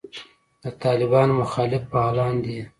[0.63, 2.59] د طالبانو مخالف فعالان دي.